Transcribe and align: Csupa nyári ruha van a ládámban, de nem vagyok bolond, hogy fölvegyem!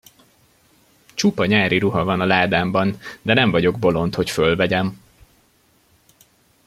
Csupa 1.13 1.45
nyári 1.45 1.77
ruha 1.77 2.03
van 2.03 2.19
a 2.21 2.25
ládámban, 2.25 2.99
de 3.21 3.33
nem 3.33 3.51
vagyok 3.51 3.79
bolond, 3.79 4.15
hogy 4.15 4.29
fölvegyem! 4.29 4.99